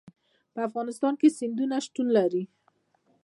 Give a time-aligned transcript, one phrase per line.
[0.53, 2.43] په افغانستان کې سیندونه شتون لري.